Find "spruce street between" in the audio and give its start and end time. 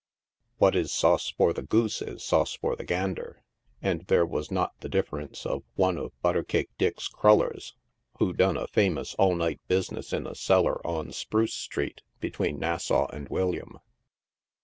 11.11-12.57